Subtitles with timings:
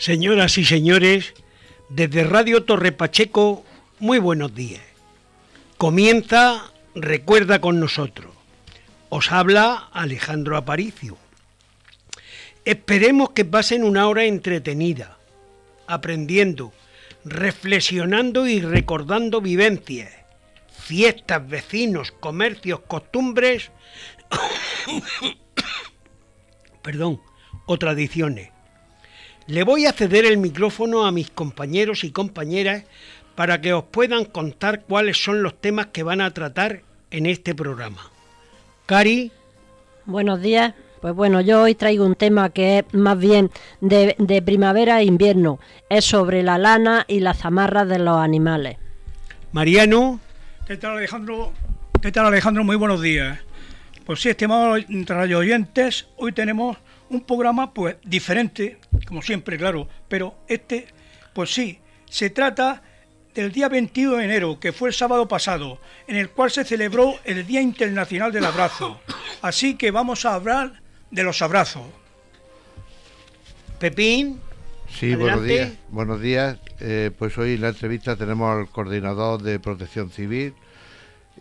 [0.00, 1.34] Señoras y señores,
[1.90, 3.66] desde Radio Torre Pacheco,
[3.98, 4.80] muy buenos días.
[5.76, 8.32] Comienza Recuerda con nosotros.
[9.10, 11.18] Os habla Alejandro Aparicio.
[12.64, 15.18] Esperemos que pasen una hora entretenida,
[15.86, 16.72] aprendiendo,
[17.22, 20.14] reflexionando y recordando vivencias,
[20.82, 23.70] fiestas, vecinos, comercios, costumbres,
[26.82, 27.20] perdón,
[27.66, 28.48] o tradiciones.
[29.50, 32.84] Le voy a ceder el micrófono a mis compañeros y compañeras
[33.34, 37.52] para que os puedan contar cuáles son los temas que van a tratar en este
[37.52, 38.12] programa.
[38.86, 39.32] Cari.
[40.06, 40.74] Buenos días.
[41.00, 45.58] Pues bueno, yo hoy traigo un tema que es más bien de, primavera e invierno.
[45.88, 48.76] Es sobre la lana y las zamarras de los animales.
[49.50, 50.20] Mariano.
[50.64, 51.52] ¿Qué tal Alejandro?
[52.00, 52.62] ¿Qué tal Alejandro?
[52.62, 53.40] Muy buenos días.
[54.06, 56.76] Pues sí, estimados radio oyentes, hoy tenemos
[57.10, 60.86] un programa pues diferente, como siempre, claro, pero este,
[61.34, 62.82] pues sí, se trata
[63.34, 67.14] del día 21 de enero, que fue el sábado pasado, en el cual se celebró
[67.24, 69.00] el Día Internacional del Abrazo.
[69.42, 71.82] Así que vamos a hablar de los abrazos.
[73.78, 74.40] Pepín.
[74.88, 75.72] Sí, buenos días.
[75.88, 76.58] Buenos días.
[76.80, 80.54] Eh, pues hoy en la entrevista tenemos al coordinador de protección civil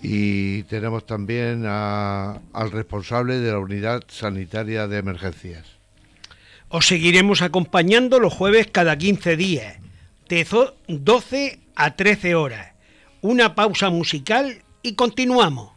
[0.01, 5.65] y tenemos también al responsable de la unidad sanitaria de emergencias.
[6.69, 9.77] Os seguiremos acompañando los jueves cada 15 días,
[10.29, 10.47] de
[10.87, 12.73] 12 a 13 horas.
[13.21, 15.71] Una pausa musical y continuamos.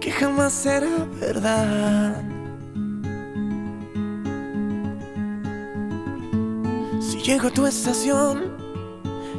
[0.00, 2.22] Que jamás será verdad.
[7.24, 8.52] Llego a tu estación,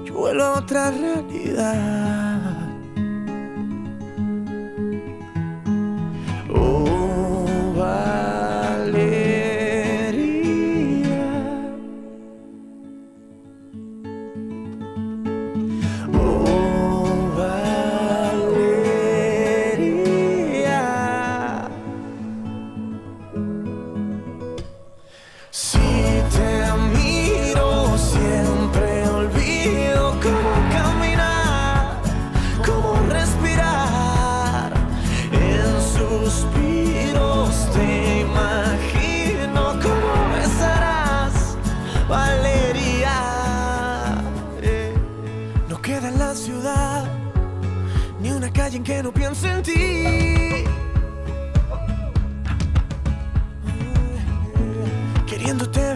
[0.05, 2.24] yo vuelo a otra realidad.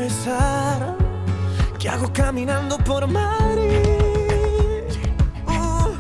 [0.10, 0.96] besar.
[1.78, 4.88] ¿Qué hago caminando por Madrid?
[5.48, 5.92] Uh.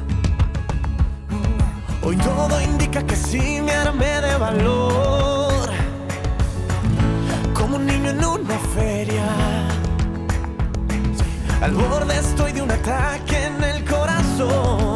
[2.06, 5.70] Hoy todo indica que sí me armé de valor.
[7.54, 9.28] Como un niño en una feria.
[11.62, 14.89] Al borde estoy de un ataque en el corazón.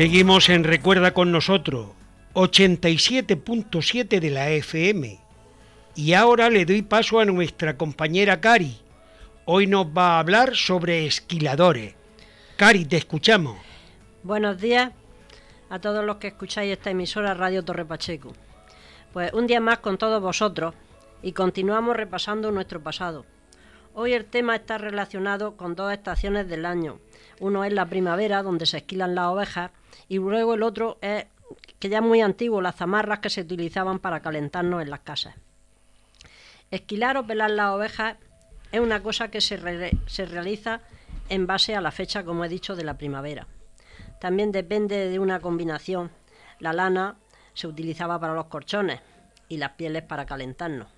[0.00, 1.90] Seguimos en Recuerda con nosotros,
[2.32, 5.20] 87.7 de la FM.
[5.94, 8.78] Y ahora le doy paso a nuestra compañera Cari.
[9.44, 11.96] Hoy nos va a hablar sobre esquiladores.
[12.56, 13.58] Cari, te escuchamos.
[14.22, 14.90] Buenos días
[15.68, 18.32] a todos los que escucháis esta emisora Radio Torre Pacheco.
[19.12, 20.74] Pues un día más con todos vosotros
[21.20, 23.26] y continuamos repasando nuestro pasado.
[23.92, 27.00] Hoy el tema está relacionado con dos estaciones del año.
[27.38, 29.72] Uno es la primavera, donde se esquilan las ovejas,
[30.08, 31.26] y luego el otro es,
[31.78, 35.34] que ya es muy antiguo, las zamarras que se utilizaban para calentarnos en las casas.
[36.70, 38.16] Esquilar o pelar las ovejas
[38.70, 39.58] es una cosa que se,
[40.06, 40.80] se realiza
[41.28, 43.46] en base a la fecha, como he dicho, de la primavera.
[44.20, 46.10] También depende de una combinación.
[46.58, 47.16] La lana
[47.54, 49.00] se utilizaba para los corchones
[49.48, 50.88] y las pieles para calentarnos.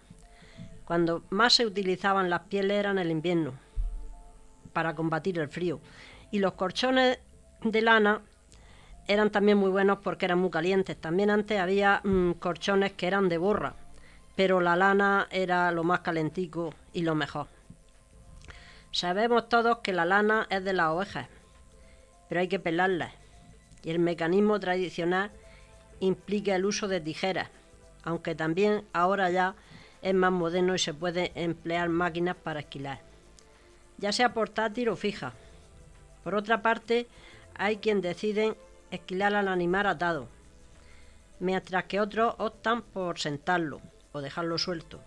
[0.84, 3.54] Cuando más se utilizaban las pieles era en el invierno,
[4.72, 5.80] para combatir el frío.
[6.30, 7.18] Y los corchones
[7.62, 8.22] de lana
[9.08, 10.96] eran también muy buenos porque eran muy calientes.
[10.96, 13.74] También antes había mm, corchones que eran de borra,
[14.36, 17.48] pero la lana era lo más calentico y lo mejor.
[18.90, 21.26] Sabemos todos que la lana es de las ovejas,
[22.28, 23.12] pero hay que pelarlas.
[23.82, 25.30] Y el mecanismo tradicional
[26.00, 27.48] implica el uso de tijeras,
[28.04, 29.54] aunque también ahora ya
[30.02, 33.00] es más moderno y se puede emplear máquinas para esquilar,
[33.98, 35.32] ya sea portátil o fija.
[36.24, 37.06] Por otra parte,
[37.54, 38.56] hay quien deciden
[38.92, 40.28] esquilar al animal atado,
[41.40, 43.80] mientras que otros optan por sentarlo
[44.12, 45.00] o dejarlo suelto.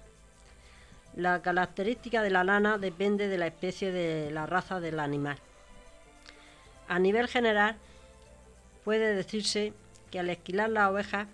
[1.16, 5.38] La característica de la lana depende de la especie de la raza del animal.
[6.90, 7.78] A nivel general,
[8.84, 9.74] puede decirse
[10.12, 11.28] que al esquilar las ovejas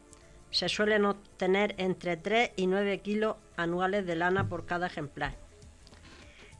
[0.52, 5.36] se suelen obtener entre 3 y 9 kilos anuales de lana por cada ejemplar.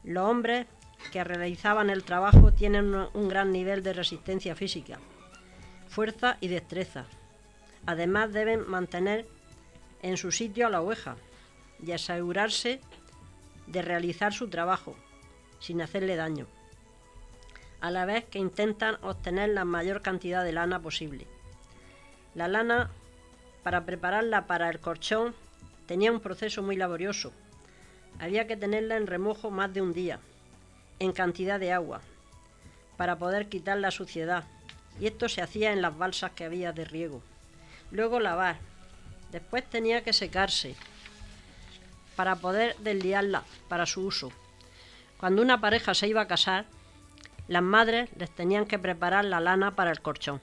[0.04, 0.66] Los hombres
[1.12, 5.00] que realizaban el trabajo tienen un gran nivel de resistencia física,
[5.92, 7.06] fuerza y destreza.
[7.86, 9.28] Además deben mantener
[10.02, 11.18] en su sitio a la oveja
[11.86, 12.80] y asegurarse
[13.68, 14.96] de realizar su trabajo
[15.60, 16.48] sin hacerle daño,
[17.82, 21.28] a la vez que intentan obtener la mayor cantidad de lana posible.
[22.36, 22.90] La lana,
[23.62, 25.36] para prepararla para el colchón,
[25.88, 27.34] tenía un proceso muy laborioso.
[28.18, 30.20] Había que tenerla en remojo más de un día,
[31.00, 32.02] en cantidad de agua,
[32.96, 34.46] para poder quitar la suciedad,
[35.02, 37.24] y esto se hacía en las balsas que había de riego.
[37.90, 38.58] Luego lavar,
[39.32, 40.76] después tenía que secarse,
[42.16, 44.32] para poder desliarla para su uso.
[45.18, 46.66] Cuando una pareja se iba a casar,
[47.48, 50.40] las madres les tenían que preparar la lana para el colchón.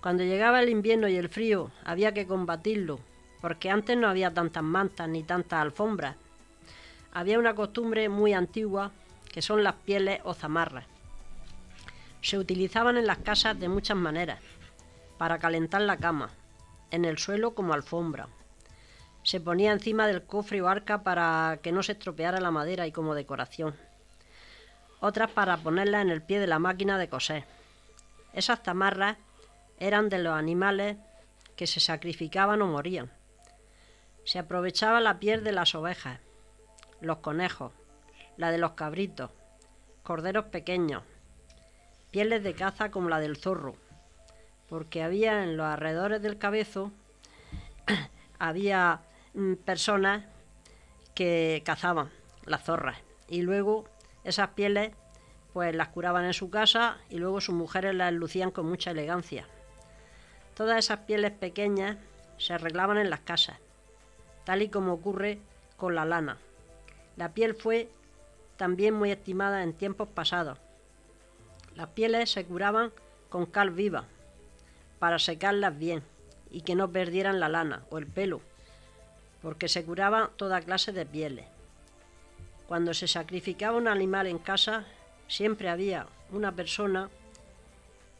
[0.00, 2.98] Cuando llegaba el invierno y el frío, había que combatirlo,
[3.42, 6.16] porque antes no había tantas mantas ni tantas alfombras.
[7.12, 8.90] Había una costumbre muy antigua,
[9.30, 10.86] que son las pieles o zamarras.
[12.20, 14.40] Se utilizaban en las casas de muchas maneras,
[15.18, 16.30] para calentar la cama,
[16.90, 18.28] en el suelo como alfombra,
[19.28, 22.92] se ponía encima del cofre o arca para que no se estropeara la madera y
[22.92, 23.76] como decoración.
[25.00, 27.44] Otras para ponerla en el pie de la máquina de coser.
[28.32, 29.18] Esas tamarras
[29.78, 30.96] eran de los animales
[31.56, 33.10] que se sacrificaban o morían.
[34.24, 36.20] Se aprovechaba la piel de las ovejas,
[37.02, 37.72] los conejos,
[38.38, 39.30] la de los cabritos,
[40.02, 41.02] corderos pequeños,
[42.10, 43.76] pieles de caza como la del zorro,
[44.68, 46.92] porque había en los alrededores del cabezo
[48.38, 49.02] había
[49.38, 50.24] Mm, personas
[51.14, 52.10] que cazaban
[52.44, 52.98] las zorras
[53.28, 53.84] y luego
[54.24, 54.90] esas pieles
[55.52, 59.46] pues las curaban en su casa y luego sus mujeres las lucían con mucha elegancia.
[60.54, 61.98] Todas esas pieles pequeñas
[62.36, 63.58] se arreglaban en las casas,
[64.44, 65.38] tal y como ocurre
[65.76, 66.38] con la lana.
[67.16, 67.88] La piel fue
[68.56, 70.58] también muy estimada en tiempos pasados.
[71.78, 72.90] Las pieles se curaban
[73.28, 74.04] con cal viva
[74.98, 76.02] para secarlas bien
[76.50, 78.40] y que no perdieran la lana o el pelo
[79.42, 81.46] porque se curaban toda clase de pieles.
[82.66, 84.86] Cuando se sacrificaba un animal en casa,
[85.28, 87.10] siempre había una persona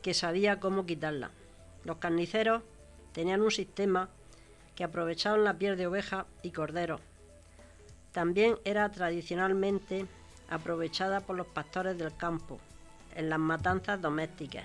[0.03, 1.33] que sabía cómo quitarla.
[1.83, 2.63] Los carniceros
[3.11, 4.09] tenían un sistema
[4.77, 7.01] que aprovechaban la piel de oveja y cordero.
[8.13, 10.07] También era tradicionalmente
[10.49, 12.61] aprovechada por los pastores del campo
[13.15, 14.65] en las matanzas domésticas.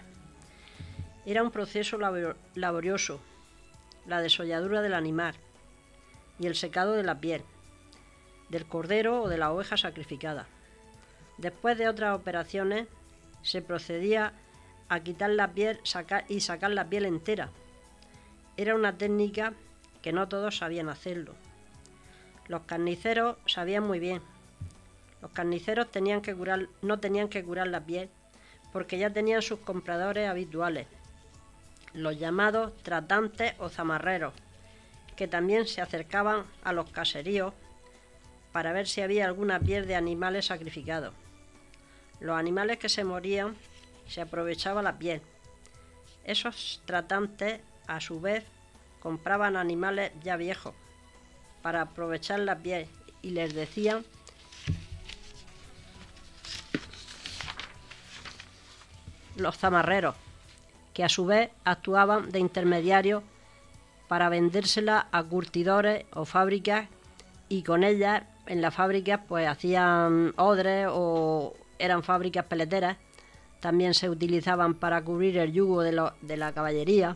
[1.25, 1.97] Era un proceso
[2.55, 3.19] laborioso,
[4.05, 5.35] la desolladura del animal,
[6.39, 7.43] y el secado de la piel,
[8.49, 10.47] del cordero o de la oveja sacrificada.
[11.37, 12.87] Después de otras operaciones,
[13.41, 14.33] se procedía
[14.89, 15.79] a quitar la piel
[16.27, 17.49] y sacar la piel entera.
[18.57, 19.53] Era una técnica
[20.01, 21.33] que no todos sabían hacerlo.
[22.47, 24.21] Los carniceros sabían muy bien.
[25.21, 28.09] Los carniceros tenían que curar, no tenían que curar la piel
[28.73, 30.87] porque ya tenían sus compradores habituales,
[31.93, 34.33] los llamados tratantes o zamarreros,
[35.15, 37.53] que también se acercaban a los caseríos
[38.51, 41.13] para ver si había alguna piel de animales sacrificados.
[42.19, 43.55] Los animales que se morían
[44.07, 45.21] se aprovechaba la piel
[46.23, 48.43] Esos tratantes, a su vez,
[49.01, 50.73] compraban animales ya viejos
[51.61, 52.87] para aprovechar la piel
[53.21, 54.05] y les decían
[59.35, 60.15] los zamarreros,
[60.93, 63.23] que a su vez actuaban de intermediarios
[64.07, 66.87] para vendérsela a curtidores o fábricas
[67.49, 72.97] y con ellas en las fábricas pues hacían odres o eran fábricas peleteras.
[73.59, 75.91] También se utilizaban para cubrir el yugo de,
[76.37, 77.15] la caballería.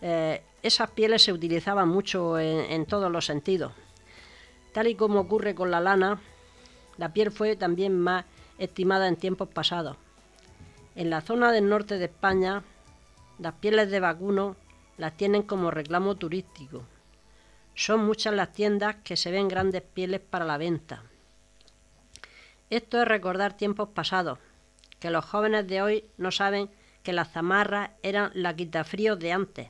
[0.00, 3.72] Eh, esas pieles se utilizaban mucho en todos los sentidos.
[4.72, 6.20] Tal y como ocurre con la lana,
[6.98, 8.26] la piel fue también más
[8.58, 9.96] estimada en tiempos pasados.
[10.96, 12.64] En la zona del norte de España,
[13.38, 14.56] las pieles de vacuno
[14.96, 16.86] las tienen como reclamo turístico.
[17.74, 21.02] Son muchas las tiendas que se ven grandes pieles para la venta.
[22.70, 24.38] Esto es recordar tiempos pasados,
[24.98, 26.70] que los jóvenes de hoy no saben
[27.02, 29.68] que las zamarras eran la quitafríos de antes.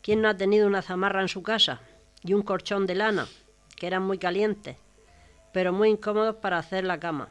[0.00, 1.82] ¿Quién no ha tenido una zamarra en su casa?
[2.22, 3.26] Y un colchón de lana,
[3.76, 4.78] que eran muy calientes,
[5.52, 7.28] pero muy incómodos para hacer la cama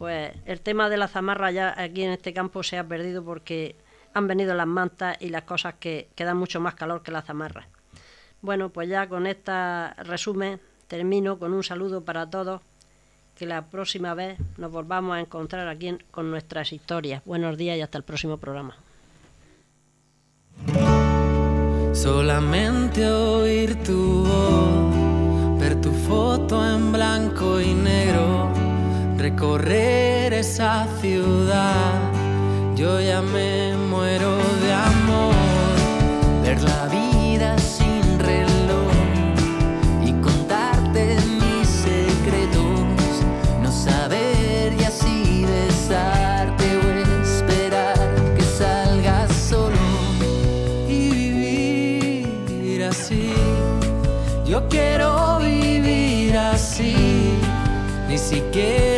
[0.00, 3.76] pues el tema de la zamarra ya aquí en este campo se ha perdido porque
[4.14, 7.68] han venido las mantas y las cosas que, dan mucho más calor que la zamarra.
[8.40, 9.52] Bueno, pues ya con este
[9.98, 12.62] resumen termino con un saludo para todos.
[13.36, 17.22] Que la próxima vez nos volvamos a encontrar aquí con nuestras historias.
[17.26, 18.78] Buenos días y hasta el próximo programa.
[21.92, 28.49] Solamente oír tu voz, ver tu foto en blanco y negro
[29.20, 32.00] recorrer esa ciudad.
[32.74, 35.34] Yo ya me muero de amor,
[36.42, 38.92] ver la vida sin reloj
[40.02, 42.80] y contarte mis secretos,
[43.62, 47.98] no saber y así besarte o esperar
[48.36, 49.76] que salgas solo
[50.88, 53.34] y vivir así.
[54.46, 57.20] Yo quiero vivir así
[58.08, 58.89] ni siquiera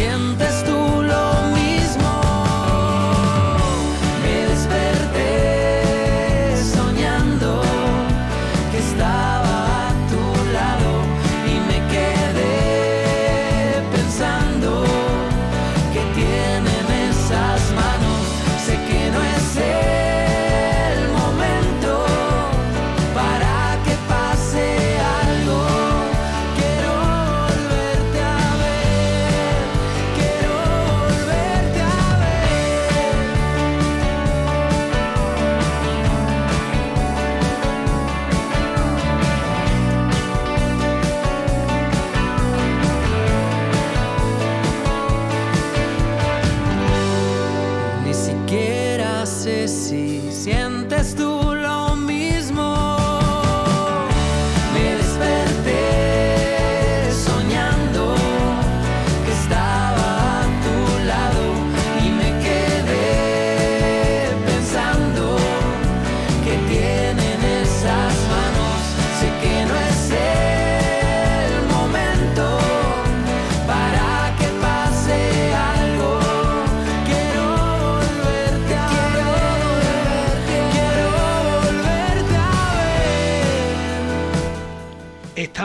[0.00, 0.49] siente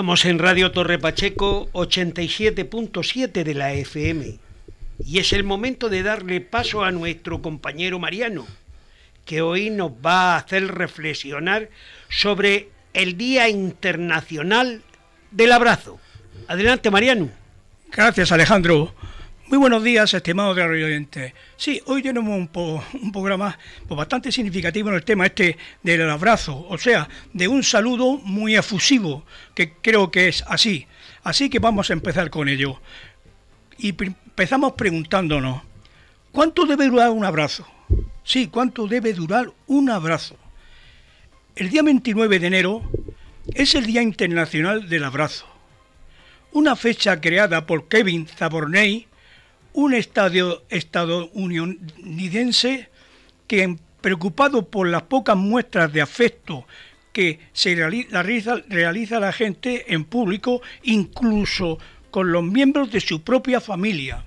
[0.05, 4.37] Estamos en Radio Torre Pacheco 87.7 de la FM.
[5.03, 8.45] Y es el momento de darle paso a nuestro compañero Mariano,
[9.25, 11.71] que hoy nos va a hacer reflexionar
[12.07, 14.83] sobre el Día Internacional
[15.31, 15.99] del Abrazo.
[16.47, 17.31] Adelante, Mariano.
[17.91, 18.93] Gracias, Alejandro.
[19.47, 21.33] Muy buenos días, estimados de oyentes.
[21.55, 26.79] Sí, hoy tenemos un, programa pues, bastante significativo en el tema este del abrazo, o
[26.79, 29.23] sea, de un saludo muy efusivo,
[29.53, 30.87] que creo que es así.
[31.23, 32.81] Así que vamos a empezar con ello.
[33.77, 35.61] Y empezamos preguntándonos,
[36.31, 37.67] ¿cuánto debe durar un abrazo?
[38.23, 40.37] Sí, ¿cuánto debe durar un abrazo?
[41.55, 42.81] El día 29 de enero
[43.53, 45.45] es el Día Internacional del Abrazo,
[46.51, 49.07] una fecha creada por Kevin Zaborney,
[49.75, 52.89] un estadio estadounidense
[53.47, 56.65] que, preocupado por las pocas muestras de afecto
[57.11, 61.77] que se realiza, realiza la gente en público, incluso
[62.09, 64.23] con los miembros de su propia familia.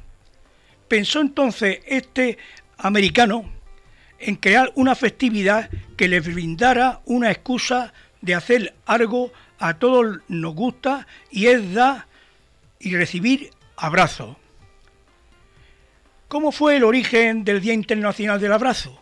[0.87, 2.39] Pensó entonces este
[2.77, 3.51] americano
[4.19, 10.55] en crear una festividad que le brindara una excusa de hacer algo a todos nos
[10.55, 12.07] gusta y es dar
[12.81, 14.37] y recibir abrazos.
[16.29, 19.01] ¿Cómo fue el origen del Día Internacional del Abrazo?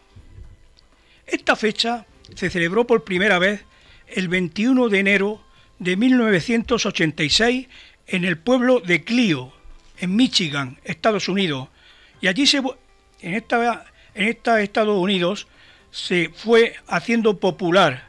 [1.27, 2.07] Esta fecha
[2.37, 3.65] se celebró por primera vez
[4.07, 5.43] el 21 de enero
[5.81, 7.67] de 1986
[8.07, 9.53] en el pueblo de Clio,
[9.99, 11.69] en Michigan, Estados Unidos.
[12.21, 15.49] Y allí se, en esta, en esta Estados Unidos
[15.91, 18.05] se fue haciendo popular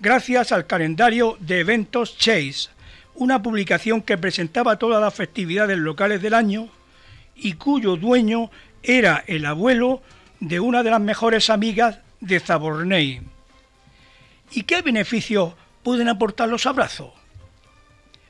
[0.00, 2.70] gracias al calendario de eventos Chase,
[3.14, 6.70] una publicación que presentaba todas las festividades locales del año
[7.36, 8.50] y cuyo dueño
[8.82, 10.02] era el abuelo
[10.40, 13.22] de una de las mejores amigas de Zaborney.
[14.52, 17.12] ¿Y qué beneficios pueden aportar los abrazos?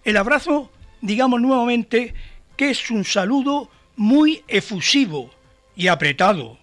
[0.05, 2.15] El abrazo, digamos nuevamente,
[2.57, 5.31] que es un saludo muy efusivo
[5.77, 6.59] y apretado.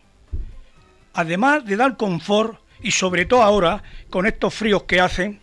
[1.14, 5.40] Además de dar confort, y sobre todo ahora, con estos fríos que hacen,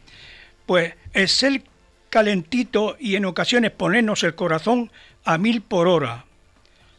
[0.67, 1.63] pues el ser
[2.11, 4.91] calentito y en ocasiones ponernos el corazón
[5.25, 6.25] a mil por hora.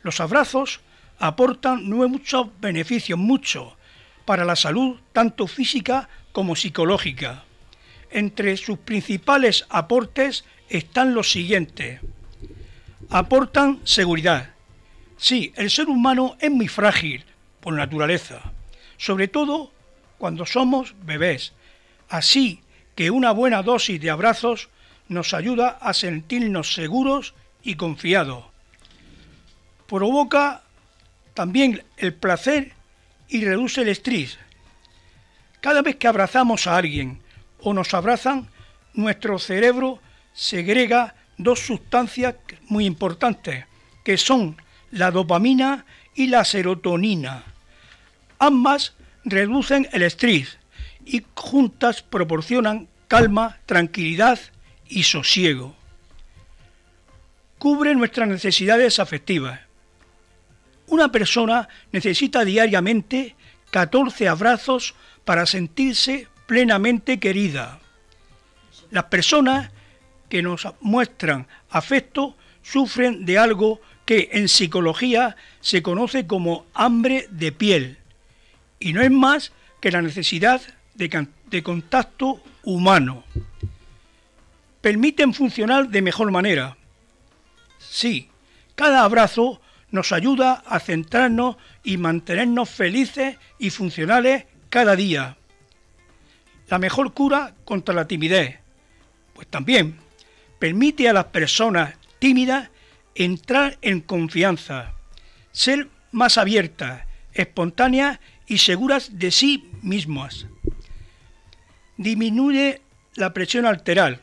[0.02, 0.80] Los abrazos
[1.20, 3.74] aportan muchos beneficios, muchos,
[4.26, 7.44] para la salud, tanto física como psicológica.
[8.12, 12.00] Entre sus principales aportes están los siguientes.
[13.10, 14.52] Aportan seguridad.
[15.18, 17.26] Sí, el ser humano es muy frágil
[17.60, 18.54] por naturaleza,
[18.98, 19.72] sobre todo
[20.18, 21.54] cuando somos bebés.
[22.08, 22.62] Así
[22.96, 24.70] que una buena dosis de abrazos
[25.08, 27.34] nos ayuda a sentirnos seguros
[27.64, 28.46] y confiados.
[29.90, 30.62] Provoca
[31.34, 32.74] también el placer
[33.28, 34.38] y reduce el estrés.
[35.62, 37.20] Cada vez que abrazamos a alguien
[37.62, 38.48] o nos abrazan,
[38.94, 40.00] nuestro cerebro
[40.32, 42.36] segrega dos sustancias
[42.68, 43.66] muy importantes,
[44.04, 47.44] que son la dopamina y la serotonina.
[48.38, 48.94] Ambas
[49.26, 50.60] reducen el estrés
[51.04, 54.40] y juntas proporcionan calma, tranquilidad
[54.88, 55.76] y sosiego.
[57.58, 59.69] Cubre nuestras necesidades afectivas
[60.90, 63.36] una persona necesita diariamente
[63.72, 67.80] 14 abrazos para sentirse plenamente querida.
[68.92, 69.72] Las personas
[70.30, 77.52] que nos muestran afecto sufren de algo que en psicología se conoce como hambre de
[77.52, 77.98] piel
[78.80, 80.62] y no es más que la necesidad
[80.96, 83.24] de, contacto humano.
[84.82, 86.78] Permiten funcionar de mejor manera.
[87.78, 88.30] Sí,
[88.76, 95.38] cada abrazo nos ayuda a centrarnos y mantenernos felices y funcionales cada día.
[96.68, 98.60] La mejor cura contra la timidez,
[99.34, 99.98] pues también
[100.60, 102.70] permite a las personas tímidas
[103.16, 104.94] entrar en confianza,
[105.52, 110.46] ser más abiertas, espontáneas y seguras de sí mismas.
[111.98, 112.82] Disminuye
[113.16, 114.22] la presión arterial,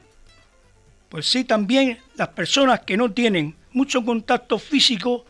[1.08, 5.26] pues sí también las personas que no tienen mucho contacto físico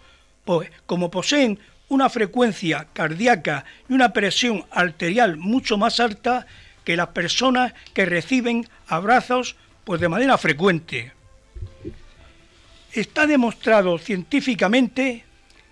[0.47, 6.47] pues como poseen una frecuencia cardíaca y una presión arterial mucho más alta
[6.85, 11.13] que las personas que reciben abrazos pues de manera frecuente.
[12.93, 15.25] Está demostrado científicamente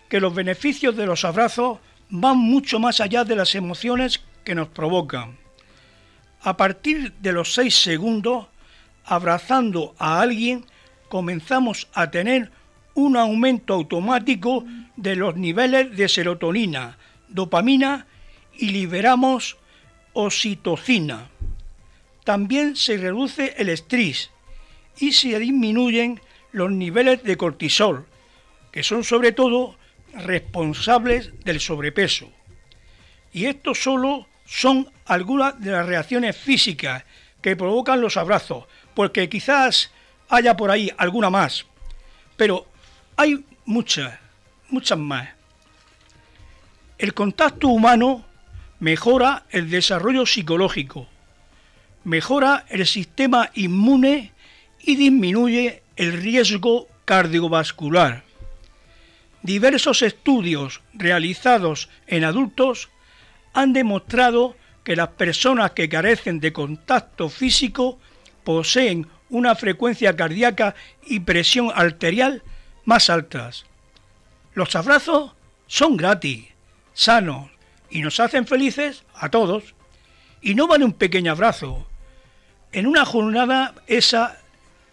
[0.08, 1.78] que los beneficios de los abrazos
[2.10, 5.38] van mucho más allá de las emociones que nos provocan.
[6.42, 8.46] A partir de los seis segundos,
[9.04, 10.66] abrazando a alguien,
[11.08, 12.50] comenzamos a tener
[12.94, 14.64] un aumento automático
[14.96, 18.06] de los niveles de serotonina, dopamina
[18.56, 19.56] y liberamos
[20.12, 21.28] oxitocina.
[22.24, 24.30] También se reduce el estrés
[24.98, 26.20] y se disminuyen
[26.52, 28.06] los niveles de cortisol,
[28.70, 29.76] que son sobre todo
[30.14, 32.30] responsables del sobrepeso.
[33.32, 37.04] Y esto solo son algunas de las reacciones físicas
[37.42, 39.90] que provocan los abrazos, porque quizás
[40.28, 41.66] haya por ahí alguna más,
[42.36, 42.66] pero
[43.16, 44.18] hay muchas,
[44.68, 45.28] muchas más.
[46.98, 48.24] El contacto humano
[48.80, 51.08] mejora el desarrollo psicológico,
[52.04, 54.32] mejora el sistema inmune
[54.80, 58.24] y disminuye el riesgo cardiovascular.
[59.42, 62.88] Diversos estudios realizados en adultos
[63.52, 67.98] han demostrado que las personas que carecen de contacto físico
[68.42, 70.74] poseen una frecuencia cardíaca
[71.06, 72.42] y presión arterial
[72.84, 73.64] más altas.
[74.54, 75.32] Los abrazos
[75.66, 76.46] son gratis,
[76.92, 77.50] sanos
[77.90, 79.74] y nos hacen felices a todos.
[80.40, 81.86] Y no vale un pequeño abrazo.
[82.72, 84.38] En una jornada esa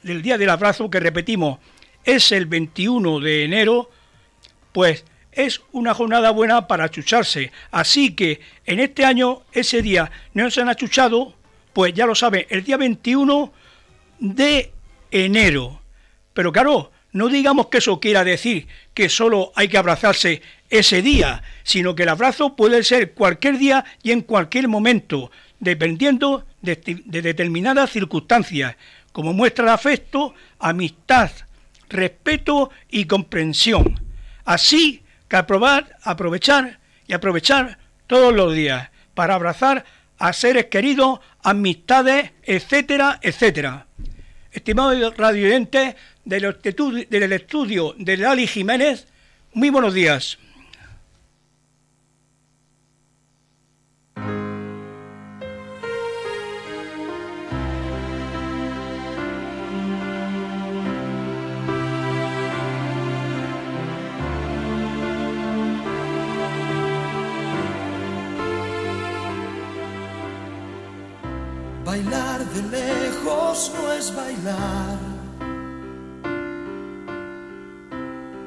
[0.04, 1.60] del Día del Abrazo que repetimos
[2.04, 3.90] es el 21 de enero,
[4.72, 7.52] pues es una jornada buena para achucharse.
[7.72, 11.36] Así que en este año ese día no se han achuchado,
[11.74, 13.54] pues ya lo saben, el día 21
[14.20, 14.72] de
[15.12, 15.82] enero.
[16.34, 21.44] Pero claro, no digamos que eso quiera decir que solo hay que abrazarse ese día,
[21.64, 27.92] sino que el abrazo puede ser cualquier día y en cualquier momento, dependiendo de, determinadas
[27.92, 28.76] circunstancias,
[29.12, 31.32] como muestra de afecto, amistad,
[31.90, 34.00] respeto y comprensión.
[34.46, 39.84] Así que aprobar, aprovechar y aprovechar todos los días para abrazar
[40.18, 43.88] a seres queridos, amistades, etcétera, etcétera.
[44.52, 45.96] Estimados radioyentes
[46.26, 46.58] del,
[47.10, 49.08] del estudio de Lali Jiménez,
[49.54, 50.38] muy buenos días.
[71.84, 75.11] Bailar de lejos no es bailar.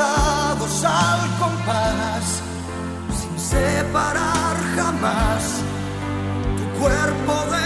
[0.00, 2.40] Al compás,
[3.18, 5.42] sin separar jamás
[6.56, 7.57] tu cuerpo de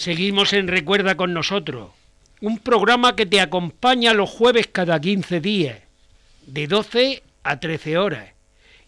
[0.00, 1.90] Seguimos en Recuerda con nosotros,
[2.40, 5.78] un programa que te acompaña los jueves cada 15 días,
[6.46, 8.30] de 12 a 13 horas.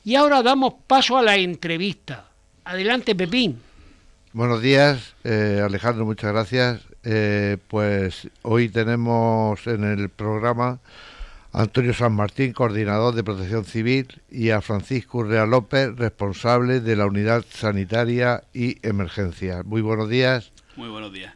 [0.05, 2.31] Y ahora damos paso a la entrevista.
[2.65, 3.61] Adelante, Pepín.
[4.33, 6.81] Buenos días, eh, Alejandro, muchas gracias.
[7.05, 10.81] Eh, pues hoy tenemos en el programa
[11.53, 16.97] a Antonio San Martín, coordinador de protección civil, y a Francisco Urrea López, responsable de
[16.97, 19.63] la unidad sanitaria y emergencia.
[19.63, 20.53] Muy buenos días.
[20.77, 21.35] Muy buenos días.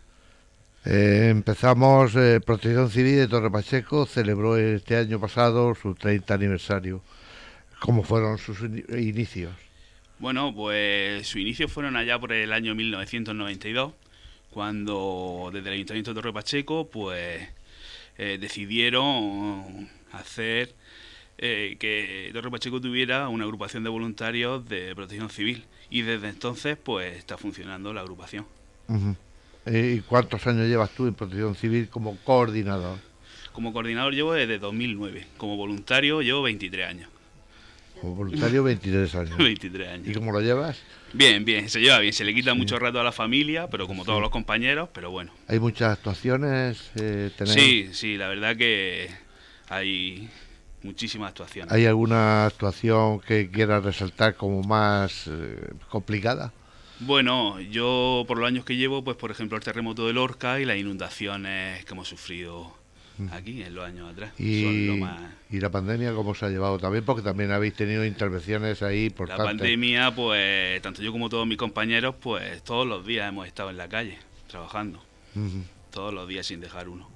[0.87, 7.03] Eh, empezamos, eh, Protección Civil de Torre Pacheco celebró este año pasado su 30 aniversario.
[7.81, 9.53] ¿Cómo fueron sus inicios?
[10.19, 13.93] Bueno, pues sus inicios fueron allá por el año 1992,
[14.51, 17.47] cuando desde el Ayuntamiento de Torre Pacheco, pues
[18.17, 20.75] eh, decidieron hacer
[21.37, 25.67] que Torre Pacheco tuviera una agrupación de voluntarios de protección civil.
[25.91, 28.47] Y desde entonces, pues está funcionando la agrupación.
[29.67, 32.99] ¿Y cuántos años llevas tú en Protección Civil como coordinador?
[33.53, 35.27] Como coordinador llevo desde 2009.
[35.37, 37.09] Como voluntario llevo 23 años.
[38.01, 39.37] Como voluntario 23 años.
[39.39, 40.09] 23 años.
[40.09, 40.79] ¿Y cómo lo llevas?
[41.13, 42.13] Bien, bien, se lleva bien.
[42.13, 45.33] Se le quita mucho rato a la familia, pero como todos los compañeros, pero bueno.
[45.49, 46.91] ¿Hay muchas actuaciones?
[46.97, 49.09] Eh, sí, sí, la verdad que
[49.69, 50.29] hay
[50.83, 51.73] muchísimas actuaciones.
[51.73, 56.53] ¿Hay alguna actuación que quieras resaltar como más eh, complicada?
[57.01, 60.65] Bueno, yo por los años que llevo, pues por ejemplo el terremoto de Lorca y
[60.65, 62.73] las inundaciones que hemos sufrido
[63.19, 63.29] mm.
[63.33, 64.33] aquí en los años atrás.
[64.39, 65.03] ¿Y,
[65.51, 67.05] ¿Y la pandemia cómo se ha llevado también?
[67.05, 71.59] Porque también habéis tenido intervenciones ahí por La pandemia, pues tanto yo como todos mis
[71.59, 75.03] compañeros, pues todos los días hemos estado en la calle trabajando.
[75.91, 77.09] Todos los días sin dejar uno.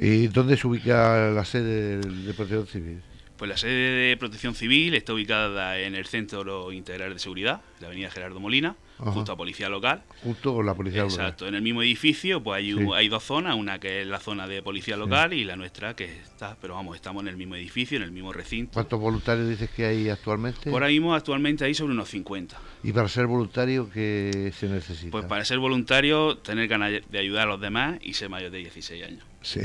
[0.00, 3.02] ¿Y dónde se ubica la sede de Protección Civil?
[3.44, 7.88] Pues la sede de Protección Civil está ubicada en el Centro Integral de Seguridad, la
[7.88, 10.02] avenida Gerardo Molina, junto a Policía Local.
[10.22, 11.16] Junto con la Policía Local.
[11.16, 14.46] Exacto, en el mismo edificio pues hay, hay dos zonas, una que es la zona
[14.46, 17.96] de Policía Local y la nuestra que está, pero vamos, estamos en el mismo edificio,
[17.96, 18.72] en el mismo recinto.
[18.74, 20.70] ¿Cuántos voluntarios dices que hay actualmente?
[20.70, 22.56] Por ahí mismo actualmente hay sobre unos 50.
[22.82, 25.10] ¿Y para ser voluntario qué se necesita?
[25.10, 28.58] Pues para ser voluntario tener ganas de ayudar a los demás y ser mayor de
[28.58, 29.24] 16 años.
[29.42, 29.60] Sí.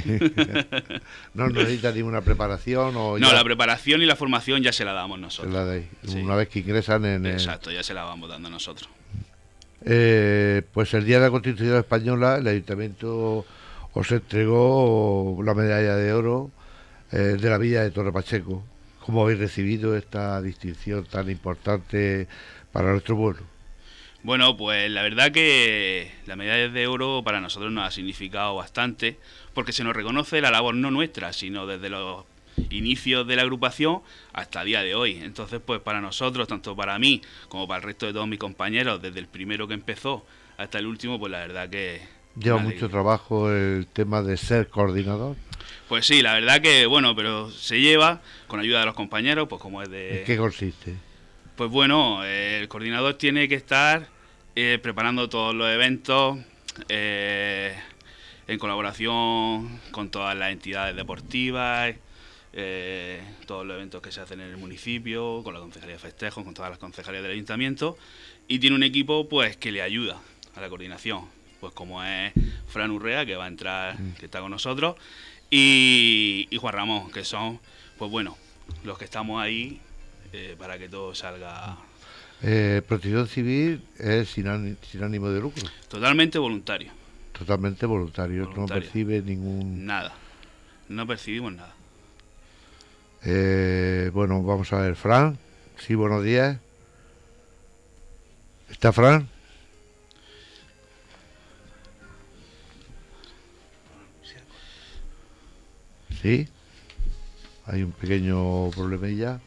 [1.34, 5.20] no necesita ninguna preparación o No, la preparación y la formación ya se la damos
[5.20, 5.54] nosotros.
[6.16, 7.26] Una vez que ingresan en...
[7.26, 8.90] Exacto, ya se la vamos dando nosotros.
[9.86, 13.46] Eh, pues el día de la Constitución Española el Ayuntamiento
[13.94, 16.52] os entregó la medalla de oro
[17.12, 18.64] eh, de la Villa de Torre Pacheco.
[19.06, 22.28] ¿Cómo habéis recibido esta distinción tan importante
[22.72, 23.42] para nuestro pueblo?
[24.22, 29.18] Bueno, pues la verdad que la medalla de oro para nosotros nos ha significado bastante,
[29.54, 32.26] porque se nos reconoce la labor no nuestra, sino desde los
[32.70, 34.02] inicios de la agrupación
[34.34, 35.20] hasta el día de hoy.
[35.22, 39.02] Entonces, pues para nosotros, tanto para mí como para el resto de todos mis compañeros,
[39.02, 40.26] desde el primero que empezó
[40.58, 42.02] hasta el último, pues la verdad que...
[42.38, 45.36] Lleva mucho trabajo el tema de ser coordinador.
[45.88, 49.62] Pues sí, la verdad que, bueno, pero se lleva con ayuda de los compañeros, pues
[49.62, 50.20] como es de...
[50.20, 50.96] ¿En qué consiste?
[51.56, 54.08] Pues bueno, el coordinador tiene que estar
[54.56, 56.38] eh, preparando todos los eventos
[56.88, 57.76] eh,
[58.48, 61.96] en colaboración con todas las entidades deportivas,
[62.62, 66.44] eh, todos los eventos que se hacen en el municipio, con la Concejalía de Festejos,
[66.44, 67.98] con todas las concejalías del ayuntamiento,
[68.48, 70.20] y tiene un equipo pues que le ayuda
[70.56, 71.26] a la coordinación,
[71.60, 72.34] pues como es
[72.68, 74.14] Fran Urrea, que va a entrar, mm.
[74.14, 74.96] que está con nosotros,
[75.50, 77.60] y, y Juan Ramón, que son,
[77.98, 78.38] pues bueno,
[78.84, 79.80] los que estamos ahí
[80.32, 81.78] eh, para que todo salga.
[82.42, 85.64] Eh, protección civil es sin, ánimo de lucro.
[85.88, 86.92] Totalmente voluntario.
[87.38, 89.86] Totalmente voluntario, no percibe ningún...
[89.86, 90.14] Nada,
[90.90, 91.74] no percibimos nada.
[93.24, 95.38] Eh, bueno, vamos a ver, Fran.
[95.78, 96.58] Sí, buenos días.
[98.70, 99.28] ¿Está Fran?
[106.22, 106.48] Sí.
[107.66, 109.40] Hay un pequeño problemilla.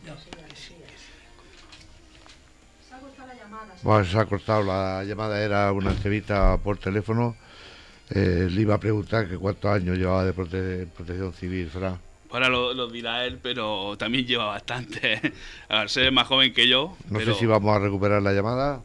[3.83, 7.37] Bueno, se ha cortado la llamada, era una entrevista por teléfono.
[8.11, 12.12] Eh, le iba a preguntar que cuántos años llevaba de protección civil, Fran.
[12.33, 15.21] Ahora lo, dirá él, pero también lleva bastante.
[15.69, 16.97] A ver, ser más joven que yo.
[17.11, 18.83] No sé si vamos a recuperar la llamada.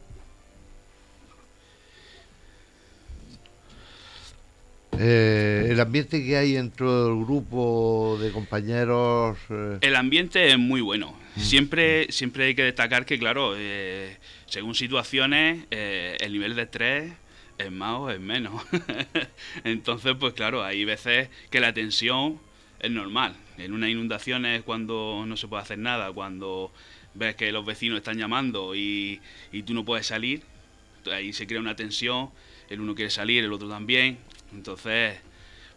[4.98, 9.38] Eh, el ambiente que hay dentro del grupo de compañeros.
[9.48, 9.78] Eh.
[9.80, 11.14] El ambiente es muy bueno.
[11.36, 11.40] Mm.
[11.40, 17.12] Siempre, siempre hay que destacar que, claro, eh, según situaciones, el nivel de estrés
[17.56, 18.62] es más o es menos.
[19.64, 22.40] Entonces, pues claro, hay veces que la tensión
[22.80, 23.34] es normal.
[23.56, 26.72] En una inundación es cuando no se puede hacer nada, cuando
[27.14, 29.20] ves que los vecinos están llamando y,
[29.52, 30.42] y tú no puedes salir,
[31.10, 32.30] ahí se crea una tensión
[32.68, 34.18] el uno quiere salir, el otro también.
[34.52, 35.16] Entonces,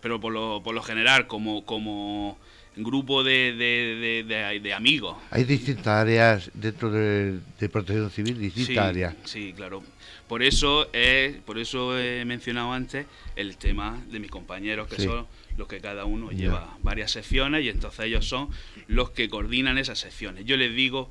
[0.01, 2.37] pero por lo, por lo general, como, como
[2.75, 5.17] grupo de, de, de, amigos.
[5.29, 7.39] Hay distintas áreas dentro de,
[7.71, 9.15] protección civil, distintas áreas.
[9.25, 9.83] Sí, claro.
[10.27, 15.27] Por eso, es, por eso he mencionado antes el tema de mis compañeros, que son
[15.57, 18.49] los que cada uno lleva varias secciones y entonces ellos son
[18.87, 20.45] los que coordinan esas secciones.
[20.45, 21.09] Yo les digo,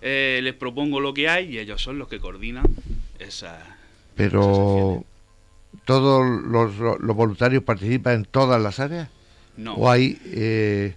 [0.00, 2.64] eh, les propongo lo que hay y ellos son los que coordinan
[3.18, 3.62] esas.
[4.14, 5.04] Pero,
[5.84, 9.08] ¿todos los, los, voluntarios participan en todas las áreas?
[9.56, 9.74] No.
[9.74, 10.94] ¿O hay eh,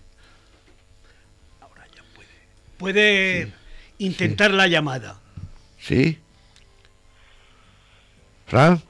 [2.84, 3.54] puede
[3.98, 5.20] intentar la llamada.
[5.80, 6.20] Sí.
[8.46, 8.82] Fran.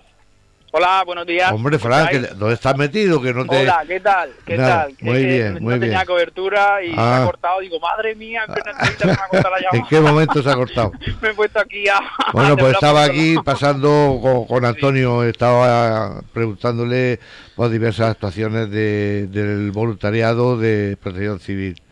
[0.76, 1.52] Hola, buenos días.
[1.52, 3.22] Hombre, Fran, ¿dónde estás metido?
[3.22, 3.62] Que no te...
[3.62, 4.32] Hola, ¿qué tal?
[4.44, 4.96] ¿Qué tal?
[5.02, 5.82] Muy bien, muy no bien.
[5.82, 7.26] tenía cobertura y se ha ah.
[7.28, 7.60] cortado.
[7.60, 9.70] Digo, madre mía, ¿en me ha cortado la llamada.
[9.74, 10.92] ¿En qué momento se ha cortado?
[11.22, 12.00] me he puesto aquí a...
[12.34, 17.20] Bueno, pues estaba aquí pasando con, Antonio, estaba preguntándole
[17.56, 21.83] por diversas actuaciones de, del voluntariado de protección civil.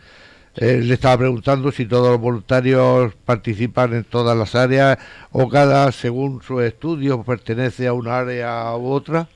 [0.57, 4.97] Eh, le estaba preguntando si todos los voluntarios participan en todas las áreas
[5.31, 9.27] o cada, según su estudio, pertenece a una área u otra.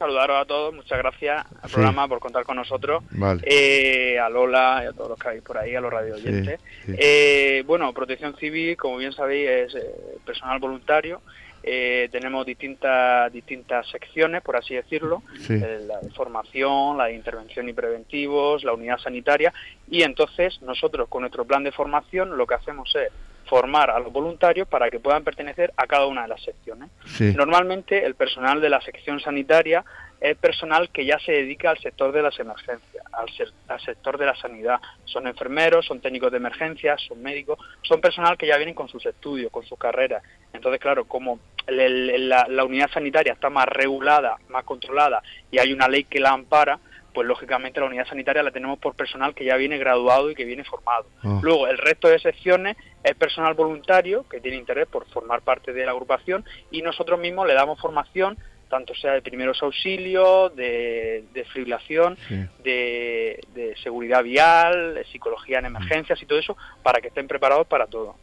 [0.00, 3.04] Saludaros a todos, muchas gracias al programa por contar con nosotros,
[3.44, 6.58] eh, a Lola y a todos los que hay por ahí, a los radio oyentes.
[6.88, 9.76] Eh, bueno, Protección Civil, como bien sabéis, es
[10.24, 11.20] personal voluntario
[11.62, 17.68] eh, tenemos distintas distintas secciones, por así decirlo, eh, la de formación, la de intervención
[17.68, 19.52] y preventivos, la unidad sanitaria,
[19.88, 23.12] y entonces nosotros con nuestro plan de formación lo que hacemos es
[23.46, 26.90] formar a los voluntarios para que puedan pertenecer a cada una de las secciones.
[27.36, 29.84] Normalmente el personal de la sección sanitaria
[30.20, 33.26] es personal que ya se dedica al sector de las emergencias, al,
[33.68, 34.80] al, sector de la sanidad.
[35.04, 39.04] Son enfermeros, son técnicos de emergencias, son médicos, son personal que ya vienen con sus
[39.04, 40.22] estudios, con sus carreras.
[40.52, 45.88] Entonces, claro, como la, la unidad sanitaria está más regulada, más controlada y hay una
[45.88, 46.78] ley que la ampara,
[47.14, 50.44] pues lógicamente la unidad sanitaria la tenemos por personal que ya viene graduado y que
[50.44, 51.06] viene formado.
[51.22, 51.40] Ah.
[51.42, 55.84] Luego, el resto de secciones es personal voluntario que tiene interés por formar parte de
[55.84, 58.38] la agrupación y nosotros mismos le damos formación
[58.72, 62.16] tanto sea de primeros auxilios, de, de fibrilación,
[62.64, 63.38] de,
[63.82, 68.16] seguridad vial, de psicología en emergencias y todo eso, para que estén preparados para todo.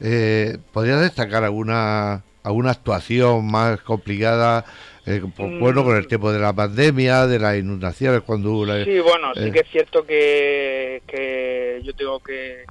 [0.00, 4.64] Eh, ¿Podrías destacar alguna, alguna actuación más complicada?
[5.06, 5.60] Eh, mm.
[5.60, 8.64] bueno, con el tiempo de la pandemia, de las inundaciones, cuando...
[8.84, 12.64] sí, bueno, sí eh, que es cierto que, que yo tengo que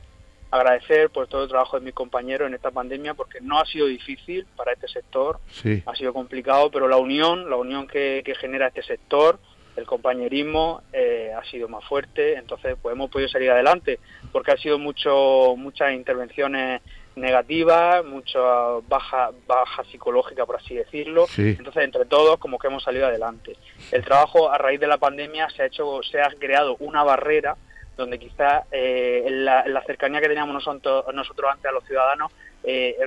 [0.54, 3.88] agradecer por todo el trabajo de mis compañeros en esta pandemia porque no ha sido
[3.88, 5.40] difícil para este sector,
[5.86, 9.40] ha sido complicado, pero la unión, la unión que, genera este sector,
[9.76, 14.00] el compañerismo eh, ha sido más fuerte, entonces pues hemos podido salir adelante
[14.32, 16.82] porque ha sido mucho, muchas intervenciones
[17.16, 18.40] negativas, mucha
[18.88, 21.26] baja, baja psicológica, por así decirlo.
[21.38, 23.56] Entonces, entre todos, como que hemos salido adelante.
[23.92, 27.56] El trabajo a raíz de la pandemia se ha hecho, se ha creado una barrera
[27.96, 32.32] donde quizás eh, la, cercanía que teníamos nosotros, nosotros antes a los ciudadanos
[32.64, 32.98] eh,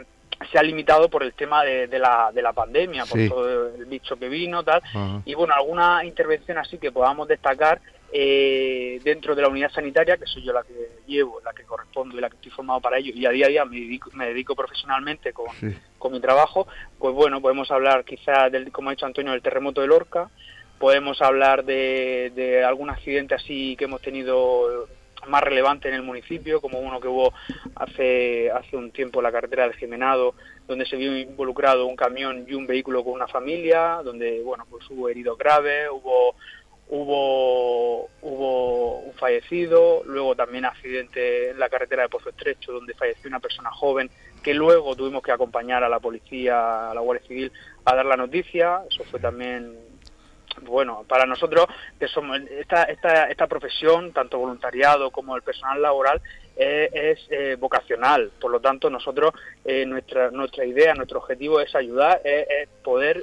[0.53, 4.17] se ha limitado por el tema de, la, de la pandemia, por todo el bicho
[4.17, 4.83] que vino, tal.
[5.25, 7.81] Y bueno, alguna intervención así que podamos destacar
[8.13, 12.17] eh, dentro de la unidad sanitaria, que soy yo la que llevo, la que correspondo
[12.17, 14.27] y la que estoy formado para ello, y a día a día me dedico, me
[14.29, 15.47] dedico profesionalmente con,
[15.99, 16.67] con mi trabajo,
[16.99, 20.31] pues bueno, podemos hablar quizás, del, como ha dicho Antonio, del terremoto de Lorca,
[20.79, 24.89] podemos hablar de, algún accidente así que hemos tenido
[25.27, 27.33] más relevante en el municipio, como uno que hubo
[27.75, 30.35] hace, hace un tiempo en la carretera de Gemenado,
[30.69, 34.89] donde se vio involucrado un camión y un vehículo con una familia, donde bueno pues
[34.91, 36.37] hubo heridos graves, hubo
[36.89, 43.29] hubo hubo un fallecido, luego también accidente en la carretera de Pozo Estrecho, donde falleció
[43.29, 44.11] una persona joven,
[44.43, 47.53] que luego tuvimos que acompañar a la policía, a la Guardia Civil,
[47.85, 49.77] a dar la noticia, eso fue también
[50.63, 51.67] bueno, para nosotros
[51.99, 56.21] que somos esta, esta, esta profesión, tanto voluntariado como el personal laboral,
[56.57, 58.31] eh, es eh, vocacional.
[58.41, 59.33] Por lo tanto, nosotros
[59.65, 63.23] eh, nuestra nuestra idea, nuestro objetivo es ayudar, es, poder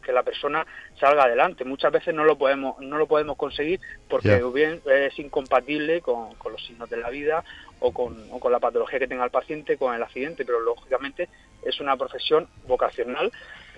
[0.00, 0.66] que la persona
[0.98, 1.64] salga adelante.
[1.64, 6.52] Muchas veces no lo podemos no lo podemos conseguir porque bien es incompatible con, con,
[6.52, 7.44] los signos de la vida
[7.80, 11.28] o con, o con la patología que tenga el paciente, con el accidente, pero lógicamente
[11.64, 13.32] es una profesión vocacional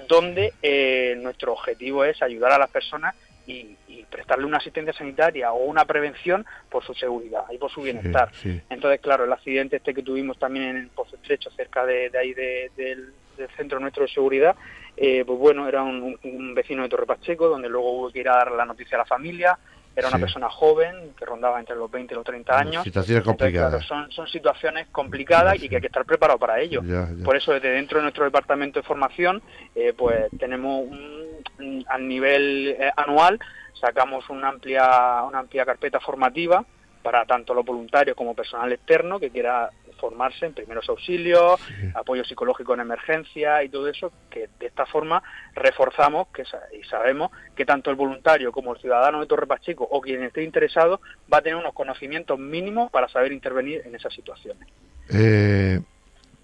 [0.08, 3.14] donde eh, nuestro objetivo es ayudar a las personas
[3.46, 3.76] y,
[4.10, 8.30] prestarle una asistencia sanitaria o una prevención por su seguridad y por su bienestar.
[8.68, 12.34] Entonces, claro, el accidente este que tuvimos también en el Pozo Estrecho, cerca de, ahí
[12.34, 13.14] del,
[13.56, 14.54] centro nuestro de seguridad,
[14.96, 18.36] eh, pues bueno, era un, vecino de Torre Pacheco, donde luego hubo que ir a
[18.36, 19.58] dar la noticia a la familia,
[19.94, 22.82] era una persona joven que rondaba entre los 20 y los 30 años.
[22.82, 23.84] Situaciones complicadas.
[23.84, 26.82] son, son situaciones complicadas y que hay que estar preparado para ello.
[27.22, 29.42] Por eso desde dentro de nuestro departamento de formación,
[29.74, 33.38] eh, pues tenemos un, a nivel eh, anual
[33.78, 36.64] sacamos una amplia una amplia carpeta formativa
[37.02, 39.70] para tanto los voluntarios como personal externo que quiera
[40.02, 41.60] formarse en primeros auxilios,
[41.94, 45.22] apoyo psicológico en emergencia y todo eso, que de esta forma
[45.54, 46.42] reforzamos que,
[46.76, 50.42] y sabemos que tanto el voluntario como el ciudadano de Torre Pacheco o quien esté
[50.42, 51.00] interesado
[51.32, 54.66] va a tener unos conocimientos mínimos para saber intervenir en esas situaciones.
[55.08, 55.80] Eh,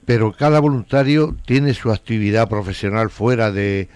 [0.07, 3.89] pero cada voluntario tiene su actividad profesional fuera de,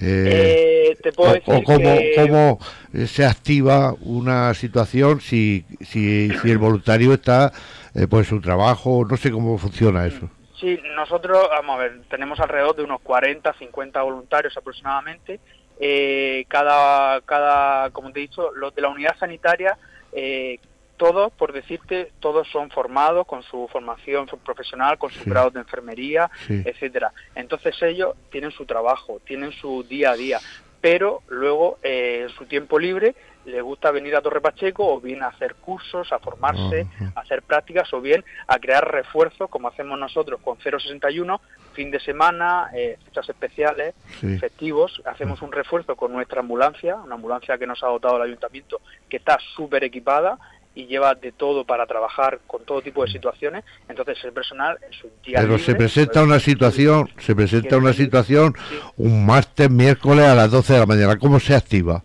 [0.00, 2.58] eh, te puedo decir o cómo, cómo,
[3.06, 7.52] se activa una situación si, si, si el voluntario está
[7.96, 10.28] eh, pues su trabajo, no sé cómo funciona eso.
[10.60, 15.40] Sí, nosotros, vamos a ver, tenemos alrededor de unos 40, 50 voluntarios aproximadamente.
[15.78, 19.78] Eh, cada, cada, como te he dicho, los de la unidad sanitaria,
[20.12, 20.58] eh,
[20.96, 26.30] todos, por decirte, todos son formados con su formación profesional, con su grado de enfermería,
[26.48, 27.12] etcétera.
[27.34, 30.38] Entonces ellos tienen su trabajo, tienen su día a día,
[30.80, 33.14] pero luego en su tiempo libre
[33.46, 37.42] le gusta venir a Torre Pacheco o bien a hacer cursos, a formarse, a hacer
[37.42, 41.40] prácticas o bien a crear refuerzos como hacemos nosotros con 061,
[41.72, 43.94] fin de semana, eh, fechas especiales,
[44.40, 45.00] festivos.
[45.06, 49.18] Hacemos un refuerzo con nuestra ambulancia, una ambulancia que nos ha dotado el ayuntamiento que
[49.18, 50.38] está súper equipada
[50.74, 53.64] y lleva de todo para trabajar con todo tipo de situaciones.
[53.88, 58.54] Entonces el personal en su día Pero se presenta una situación, se presenta una situación
[58.96, 61.18] un martes, miércoles a las 12 de la mañana.
[61.18, 62.02] ¿Cómo se activa?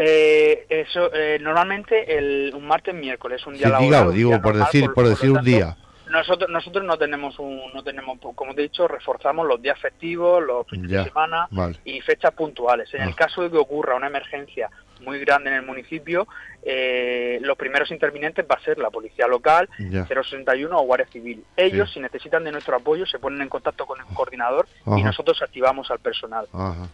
[0.00, 4.92] Eh, eso, eh, normalmente el, un martes, miércoles, un día sí, laboral, digo, por decir,
[4.92, 5.76] por, decir un día.
[6.08, 10.42] Nosotros, nosotros no tenemos un, no tenemos, como te he dicho, reforzamos los días festivos,
[10.42, 11.48] los fines de semana
[11.84, 12.92] y fechas puntuales.
[12.94, 13.16] En el ah.
[13.16, 14.70] caso de que ocurra una emergencia
[15.00, 16.26] muy grande en el municipio,
[16.62, 21.44] eh, los primeros intervinientes va a ser la policía local, 061 o Guardia Civil.
[21.56, 25.40] Ellos, si necesitan de nuestro apoyo, se ponen en contacto con el coordinador y nosotros
[25.42, 26.46] activamos al personal.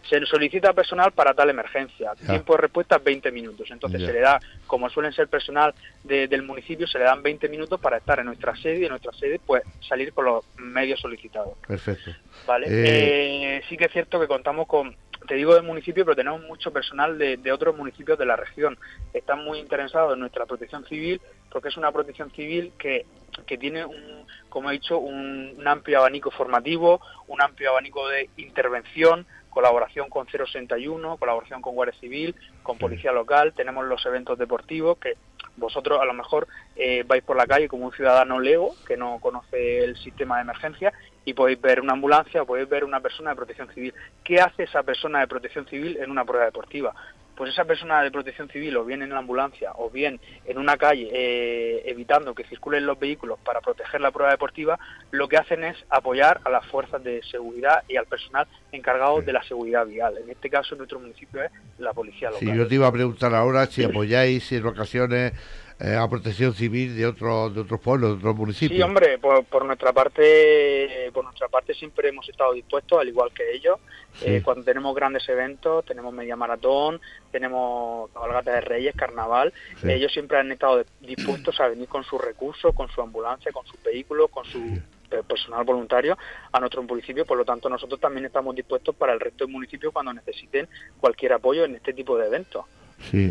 [0.07, 2.13] Se solicita personal para tal emergencia.
[2.25, 3.69] Tiempo de respuesta 20 minutos.
[3.71, 7.79] Entonces se le da, como suelen ser personal del municipio, se le dan 20 minutos
[7.79, 11.53] para estar en nuestra sede y en nuestra sede pues salir con los medios solicitados.
[11.67, 12.11] Perfecto.
[12.45, 12.67] Vale.
[12.69, 14.95] Eh, sí que es cierto que contamos con
[15.25, 18.77] te digo del municipio, pero tenemos mucho personal de, otros municipios de la región.
[19.13, 21.21] Están muy interesados en nuestra protección civil
[21.51, 23.05] porque es una protección civil que,
[23.45, 29.25] que tiene, un, como he dicho, un, amplio abanico formativo, un amplio abanico de intervención,
[29.49, 35.13] colaboración con 061, colaboración con Guardia Civil, con Policía Local, tenemos los eventos deportivos que
[35.55, 39.19] vosotros a lo mejor eh, vais por la calle como un ciudadano lego que no
[39.21, 40.91] conoce el sistema de emergencia
[41.25, 43.93] y podéis ver una ambulancia o podéis ver una persona de protección civil.
[44.23, 46.93] ¿Qué hace esa persona de protección civil en una prueba deportiva?
[47.35, 50.77] Pues esa persona de protección civil, o bien en la ambulancia, o bien en una
[50.77, 54.79] calle, eh, evitando que circulen los vehículos para proteger la prueba deportiva,
[55.11, 59.33] lo que hacen es apoyar a las fuerzas de seguridad y al personal encargado de
[59.33, 60.17] la seguridad vial.
[60.17, 62.47] En este caso, en nuestro municipio es la policía local.
[62.47, 65.33] Si yo te iba a preguntar ahora si apoyáis en ocasiones
[65.77, 68.77] eh, a protección civil de otros de otros pueblos, de otros municipios.
[68.77, 73.51] Sí, hombre, por, nuestra parte, por nuestra parte siempre hemos estado dispuestos, al igual que
[73.53, 73.77] ellos.
[74.21, 79.51] Eh, cuando tenemos grandes eventos, tenemos media maratón, tenemos cabalgata de Reyes, carnaval,
[79.83, 83.83] ellos siempre han estado dispuestos a venir con sus recursos, con su ambulancia, con sus
[83.83, 84.79] vehículos, con su
[85.27, 86.17] personal voluntario
[86.53, 89.91] a nuestro municipio, por lo tanto nosotros también estamos dispuestos para el resto del municipio
[89.91, 90.69] cuando necesiten
[91.01, 92.65] cualquier apoyo en este tipo de eventos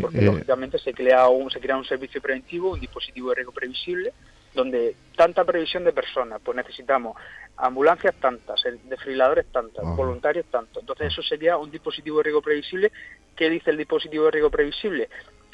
[0.01, 3.51] porque eh, lógicamente se crea un se crea un servicio preventivo, un dispositivo de riesgo
[3.51, 4.13] previsible,
[4.53, 7.17] donde tanta previsión de personas, pues necesitamos
[7.57, 10.81] ambulancias tantas, desfibriladores tantas, voluntarios tantos.
[10.81, 12.91] Entonces eso sería un dispositivo de riesgo previsible.
[13.35, 15.09] ¿Qué dice el dispositivo de riesgo previsible?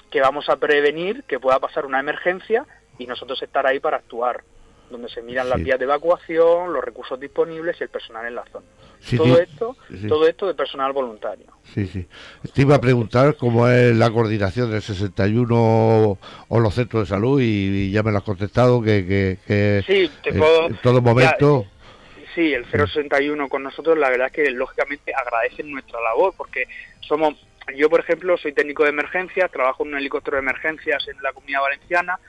[0.10, 2.66] Que vamos a prevenir que pueda pasar una emergencia
[2.98, 4.44] y nosotros estar ahí para actuar
[4.92, 8.46] donde se miran las vías de evacuación, los recursos disponibles y el personal en la
[8.52, 8.66] zona.
[9.18, 9.78] Todo esto,
[10.08, 11.48] todo esto de personal voluntario.
[11.74, 12.08] Sí, sí.
[12.54, 17.42] Te iba a preguntar cómo es la coordinación del 61 o los centros de salud
[17.42, 21.66] y, ya me lo has contestado que, que, sí, te puedo, en todo momento.
[22.36, 26.66] sí, el 061 con nosotros, la verdad es que lógicamente agradecen nuestra labor porque
[27.02, 27.36] somos
[27.76, 31.32] yo, por ejemplo, soy técnico de emergencias, trabajo en un helicóptero de emergencias en la
[31.32, 32.20] Comunidad Valenciana,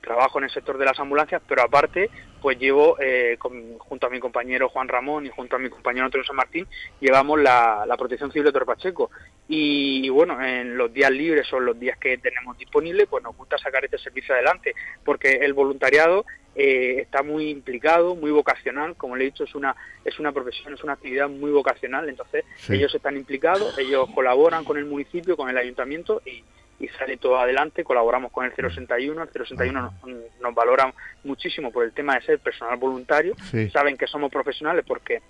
[0.00, 2.10] trabajo en el sector de las ambulancias, pero aparte,
[2.42, 3.38] pues llevo, eh,
[3.78, 6.66] junto a mi compañero Juan Ramón y junto a mi compañero Antonio San Martín,
[7.00, 9.10] llevamos la, protección civil de Torpacheco.
[9.48, 13.58] Y, bueno, en los días libres o los días que tenemos disponibles, pues nos gusta
[13.58, 14.74] sacar este servicio adelante,
[15.04, 16.24] porque el voluntariado
[16.56, 20.74] eh, está muy implicado, muy vocacional, como le he dicho, es una, es una profesión,
[20.74, 25.48] es una actividad muy vocacional, entonces ellos están implicados, ellos colaboran con el municipio, con
[25.48, 26.42] el ayuntamiento y,
[26.82, 27.84] y sale todo adelante.
[27.84, 29.92] Colaboramos con el 061, el 061 nos,
[30.40, 30.92] nos valora
[31.24, 33.34] muchísimo por el tema de ser personal voluntario.
[33.72, 35.20] Saben que somos profesionales porque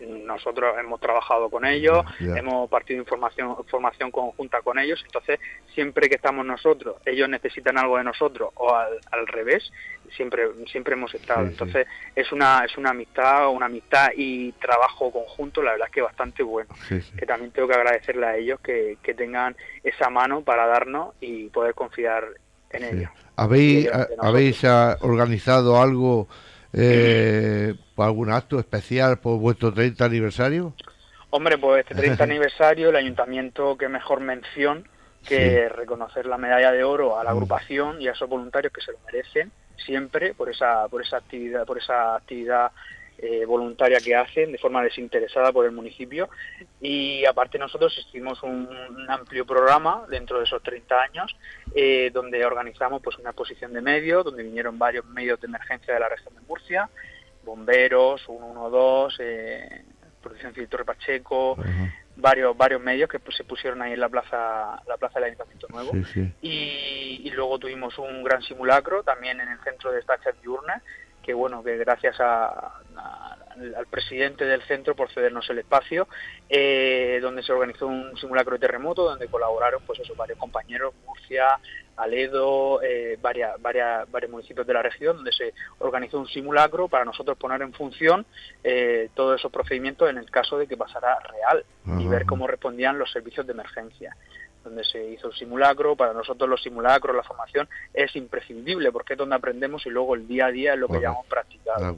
[0.00, 5.40] nosotros hemos trabajado con ellos, hemos partido información, formación conjunta con ellos, entonces
[5.74, 9.72] siempre que estamos nosotros, ellos necesitan algo de nosotros o al, revés,
[10.14, 11.46] siempre siempre hemos estado.
[11.46, 16.02] entonces es una es una amistad, una amistad y trabajo conjunto, la verdad es que
[16.02, 16.72] bastante bueno.
[16.88, 21.48] Que también tengo que agradecerle a ellos que, que tengan esa mano para darnos y
[21.48, 22.28] poder confiar
[22.70, 23.10] en ellos.
[23.36, 26.28] ¿Habéis, ¿habéis organizado algo?
[26.72, 30.74] Eh, ¿Algún acto especial por vuestro 30 aniversario?
[31.30, 34.88] Hombre, pues este 30 aniversario, el ayuntamiento, que mejor mención
[35.26, 37.34] que reconocer la medalla de oro a la mm.
[37.34, 41.66] agrupación y a esos voluntarios que se lo merecen siempre por esa, por esa actividad,
[41.66, 42.70] por esa actividad
[43.18, 46.28] eh, voluntaria que hacen de forma desinteresada por el municipio.
[46.80, 48.68] Y aparte nosotros hicimos un,
[49.08, 51.36] amplio programa dentro de esos 30 años
[51.74, 56.00] eh, donde organizamos pues una exposición de medios donde vinieron varios medios de emergencia de
[56.00, 56.90] la región de Murcia
[57.44, 59.84] bomberos 112 eh,
[60.20, 61.56] protección civil Torre Pacheco
[62.16, 65.68] varios varios medios que pues, se pusieron ahí en la plaza la plaza del Ayuntamiento
[65.68, 65.92] Nuevo.
[66.42, 70.82] Y, luego tuvimos un gran simulacro también en el centro de Stachas diurnas
[71.26, 76.06] que bueno, que gracias al presidente del centro por cedernos el espacio,
[76.48, 81.58] eh, donde se organizó un simulacro de terremoto, donde colaboraron pues esos varios compañeros, Murcia,
[81.96, 87.04] Aledo, eh, varias, varias, varios municipios de la región, donde se organizó un simulacro para
[87.04, 88.24] nosotros poner en función
[88.62, 91.64] eh, todos esos procedimientos en el caso de que pasara real
[91.98, 94.16] y ver cómo respondían los servicios de emergencia
[94.66, 95.96] donde se hizo el simulacro.
[95.96, 100.26] Para nosotros los simulacros, la formación es imprescindible porque es donde aprendemos y luego el
[100.26, 101.96] día a día es lo que ya hemos practicado.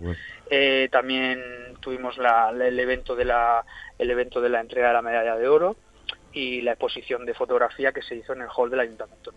[0.51, 1.43] Eh, también
[1.81, 3.64] tuvimos el evento de la
[3.99, 5.77] el evento de la entrega de la medalla de oro
[6.33, 9.33] y la exposición de fotografía que se hizo en el hall del ayuntamiento.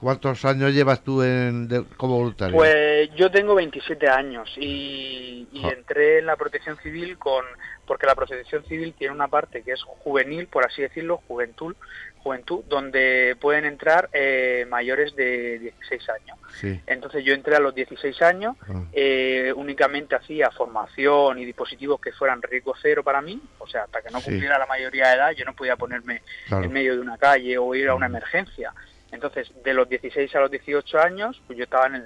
[0.00, 2.56] ¿Cuántos años llevas tú en, como voluntario?
[2.56, 7.44] Pues yo tengo 27 años y, y entré en la protección civil con
[7.86, 11.74] porque la protección civil tiene una parte que es juvenil, por así decirlo, juventud,
[12.22, 16.38] juventud donde pueden entrar eh, mayores de 16 años.
[16.86, 18.82] Entonces yo entré a los 16 años, ah.
[18.92, 24.02] eh, únicamente hacía formación y dispositivos que fueran riesgo cero para mí, o sea, hasta
[24.02, 27.18] que no cumpliera la mayoría de edad yo no podía ponerme en medio de una
[27.18, 28.72] calle o ir a una emergencia.
[29.12, 32.04] Entonces, de los 16 a los 18 años, pues yo estaba en, en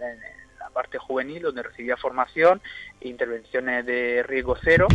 [0.59, 2.61] la parte juvenil donde recibía formación,
[3.01, 4.87] intervenciones de riesgo cero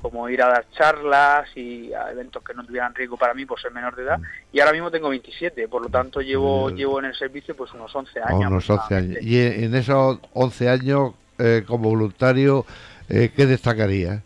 [0.00, 3.60] como ir a dar charlas y a eventos que no tuvieran riesgo para mí por
[3.60, 4.20] ser menor de edad.
[4.52, 7.94] Y ahora mismo tengo 27, por lo tanto llevo llevo en el servicio pues unos
[7.94, 8.50] 11 años.
[8.50, 9.18] Unos 11 años.
[9.22, 12.64] Y en esos 11 años eh, como voluntario,
[13.08, 14.22] eh, ¿qué destacaría?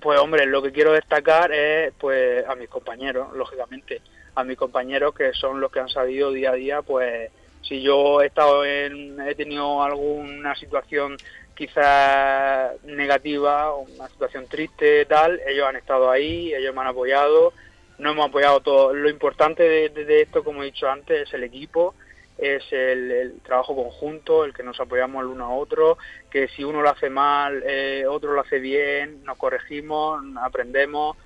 [0.00, 4.02] Pues hombre, lo que quiero destacar es pues a mis compañeros, lógicamente,
[4.34, 7.30] a mis compañeros que son los que han sabido día a día pues
[7.62, 11.16] si yo he estado en, he tenido alguna situación
[11.54, 17.52] quizás negativa, una situación triste, tal, ellos han estado ahí, ellos me han apoyado,
[17.98, 18.92] no hemos apoyado todo.
[18.92, 21.94] Lo importante de, esto, como he dicho antes, es el equipo,
[22.36, 25.96] es el, trabajo conjunto, el que nos apoyamos el uno a otro,
[26.30, 31.16] que si uno lo hace mal, eh, otro lo hace bien, nos corregimos, aprendemos,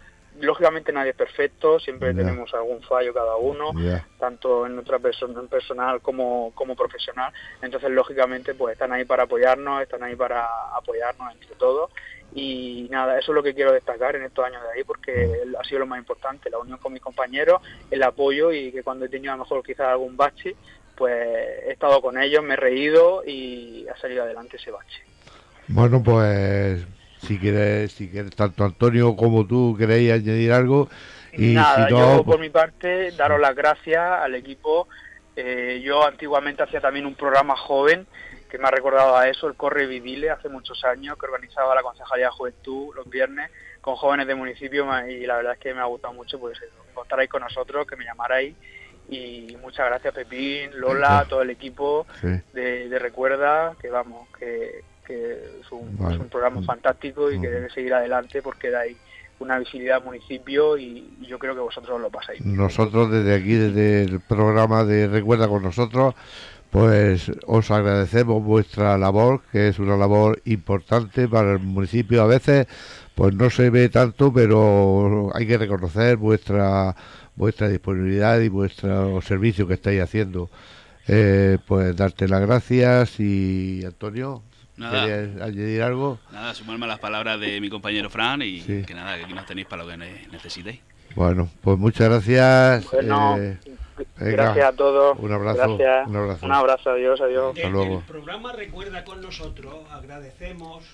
[0.40, 3.72] lógicamente nadie es perfecto, siempre tenemos algún fallo cada uno,
[4.18, 7.32] tanto en nuestra persona personal como, como profesional.
[7.62, 11.90] Entonces, lógicamente, pues están ahí para apoyarnos, están ahí para apoyarnos entre todos.
[12.34, 15.64] Y nada, eso es lo que quiero destacar en estos años de ahí, porque ha
[15.64, 19.08] sido lo más importante, la unión con mis compañeros, el apoyo y que cuando he
[19.08, 20.54] tenido a lo mejor quizás algún bache,
[20.96, 21.14] pues
[21.66, 25.02] he estado con ellos, me he reído y ha salido adelante ese bache.
[25.68, 26.84] Bueno, pues
[27.22, 30.88] si quieres, si quieres, tanto Antonio como tú queréis añadir algo.
[31.32, 34.88] Y Nada, yo por pues mi parte daros las gracias al equipo.
[35.36, 38.06] Eh, yo antiguamente hacía también un programa joven
[38.48, 41.82] que me ha recordado a eso, el Corre Vivile, hace muchos años, que organizaba la
[41.82, 43.50] Concejalía de Juventud los viernes
[43.80, 46.58] con jóvenes de municipio y la verdad es que me ha gustado mucho pues
[46.94, 48.54] contarais con nosotros, que me llamarais
[49.08, 52.06] y muchas gracias Pepín, Lola, todo el equipo
[52.52, 57.94] de, de Recuerda, que vamos, que, que es un, programa fantástico y que debe seguir
[57.94, 58.96] adelante porque da ahí
[59.40, 62.44] una visibilidad al municipio y, yo creo que vosotros lo pasáis.
[62.44, 66.14] Nosotros desde aquí, desde el programa de Recuerda con nosotros,
[66.70, 72.22] pues os agradecemos vuestra labor, que es una labor importante para el municipio.
[72.22, 72.66] A veces
[73.14, 76.94] pues no se ve tanto, pero hay que reconocer vuestra
[77.34, 80.50] vuestra disponibilidad y vuestro servicio que estáis haciendo.
[81.10, 84.42] Eh, pues darte las gracias y Antonio,
[84.78, 85.02] Nada.
[85.02, 86.18] añadir algo?
[86.32, 89.46] Nada, sumarme a las palabras de mi compañero Fran y que nada, que aquí nos
[89.46, 90.80] tenéis para lo que necesitéis.
[91.14, 92.90] Bueno, pues muchas gracias.
[92.92, 93.58] Bueno, eh,
[94.16, 95.18] Gracias a todos.
[95.18, 95.76] Un abrazo.
[95.76, 96.08] Gracias.
[96.08, 96.46] Un abrazo.
[96.46, 96.90] Un abrazo.
[96.90, 97.56] Adiós, adiós.
[97.56, 97.98] Hasta luego.
[97.98, 100.84] El programa recuerda con nosotros, agradecemos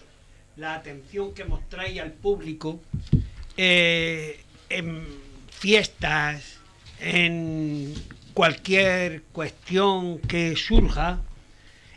[0.56, 2.80] la atención que mostráis al público
[3.56, 5.04] eh, en
[5.50, 6.58] fiestas,
[7.00, 7.92] en
[8.32, 11.20] cualquier cuestión que surja,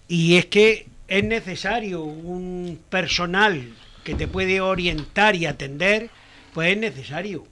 [0.08, 6.10] y es que es necesario un personal que te puede orientar y atender,
[6.54, 7.46] pues es necesario.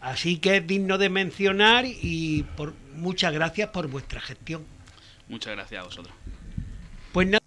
[0.00, 4.64] Así que es digno de mencionar y por, muchas gracias por vuestra gestión.
[5.28, 6.14] Muchas gracias a vosotros.
[7.12, 7.43] Pues nada.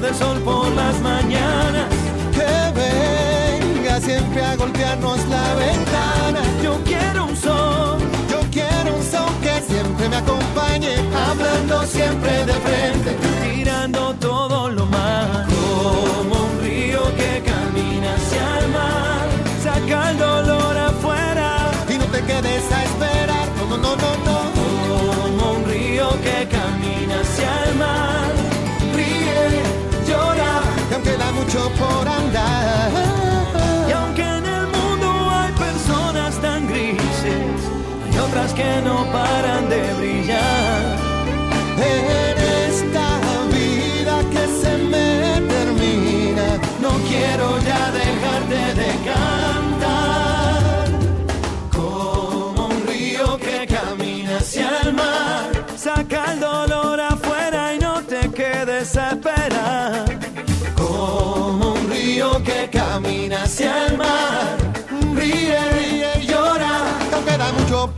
[0.00, 1.86] Del sol por las mañanas.
[2.32, 2.46] Que
[2.80, 6.40] venga siempre a golpearnos la ventana.
[6.62, 7.98] Yo quiero un sol,
[8.30, 10.94] yo quiero un sol que siempre me acompañe,
[11.28, 18.68] hablando siempre de frente, tirando todo lo malo, como un río que camina hacia el
[18.68, 19.26] mar,
[19.64, 23.07] saca el dolor afuera y no te quedes a esperar,
[38.58, 40.80] que no paran de brillar
[41.92, 42.36] en
[42.66, 43.08] esta
[43.56, 45.10] vida que se me
[45.54, 46.46] termina.
[46.84, 50.86] No quiero ya dejarte de cantar
[51.78, 55.46] como un río que camina hacia el mar.
[55.76, 60.04] Saca el dolor afuera y no te quedes a esperar.
[60.76, 64.56] Como un río que camina hacia el mar.
[65.14, 66.74] Ríe, ríe y llora,
[67.12, 67.97] no queda mucho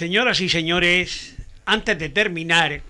[0.00, 1.36] Señoras y señores,
[1.66, 2.80] antes de terminar,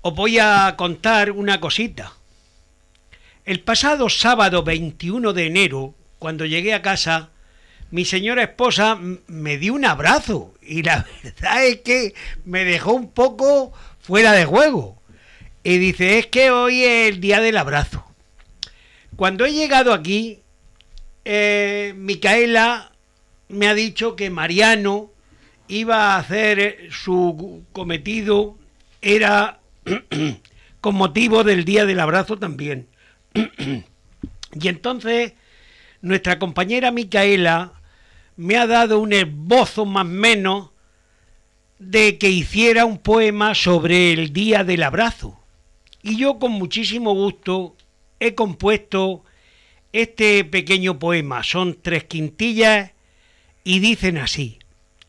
[0.00, 2.12] os voy a contar una cosita.
[3.44, 7.30] El pasado sábado 21 de enero, cuando llegué a casa,
[7.92, 8.98] mi señora esposa
[9.28, 12.14] me dio un abrazo y la verdad es que
[12.44, 14.95] me dejó un poco fuera de juego.
[15.68, 18.04] Y dice, es que hoy es el día del abrazo.
[19.16, 20.38] Cuando he llegado aquí,
[21.24, 22.92] eh, Micaela
[23.48, 25.10] me ha dicho que Mariano
[25.66, 28.56] iba a hacer su cometido,
[29.02, 29.58] era
[30.80, 32.86] con motivo del Día del Abrazo también.
[33.34, 35.32] y entonces
[36.00, 37.72] nuestra compañera Micaela
[38.36, 40.70] me ha dado un esbozo más o menos
[41.80, 45.40] de que hiciera un poema sobre el Día del Abrazo.
[46.02, 47.76] Y yo con muchísimo gusto
[48.20, 49.24] he compuesto
[49.92, 51.42] este pequeño poema.
[51.42, 52.92] Son tres quintillas
[53.64, 54.58] y dicen así.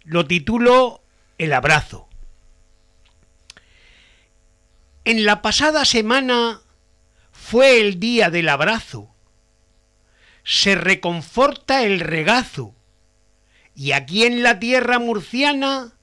[0.03, 1.01] Lo titulo
[1.37, 2.07] El abrazo.
[5.05, 6.61] En la pasada semana
[7.31, 9.09] fue el día del abrazo.
[10.43, 12.73] Se reconforta el regazo.
[13.75, 15.93] Y aquí en la tierra murciana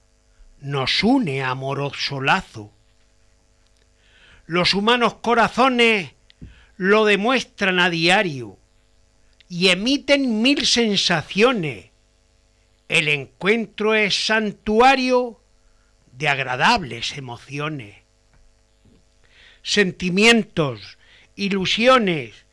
[0.60, 2.72] nos une amoroso lazo.
[4.46, 6.12] Los humanos corazones
[6.76, 8.58] lo demuestran a diario
[9.48, 11.86] y emiten mil sensaciones.
[12.88, 15.40] El encuentro es santuario
[16.12, 17.96] de agradables emociones,
[19.62, 20.98] sentimientos,
[21.36, 22.44] ilusiones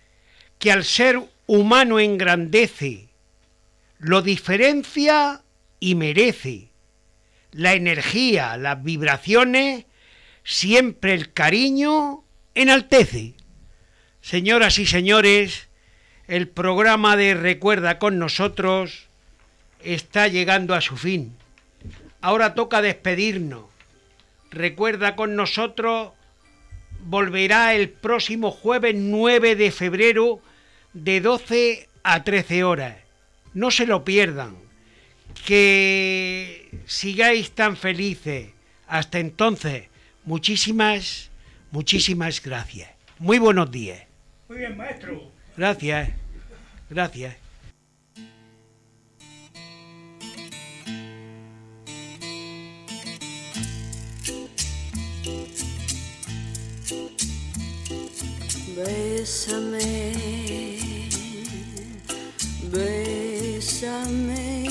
[0.59, 3.09] que al ser humano engrandece,
[3.99, 5.43] lo diferencia
[5.79, 6.69] y merece.
[7.51, 9.85] La energía, las vibraciones,
[10.43, 12.23] siempre el cariño
[12.55, 13.35] enaltece.
[14.21, 15.67] Señoras y señores,
[16.27, 19.07] el programa de Recuerda con nosotros
[19.83, 21.35] está llegando a su fin.
[22.21, 23.65] Ahora toca despedirnos.
[24.51, 26.11] Recuerda con nosotros
[27.05, 30.41] volverá el próximo jueves 9 de febrero
[30.93, 32.97] de 12 a 13 horas.
[33.53, 34.55] No se lo pierdan.
[35.45, 38.49] Que sigáis tan felices.
[38.87, 39.87] Hasta entonces,
[40.25, 41.29] muchísimas,
[41.71, 42.89] muchísimas gracias.
[43.19, 44.03] Muy buenos días.
[44.47, 45.31] Muy bien, maestro.
[45.55, 46.09] Gracias.
[46.89, 47.35] Gracias.
[58.75, 60.13] Bésame,
[62.71, 64.70] bésame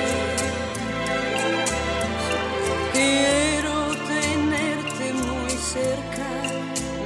[3.01, 6.27] Quiero tenerte muy cerca,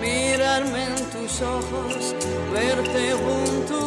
[0.02, 2.14] mirarme en tus ojos,
[2.52, 3.85] verte junto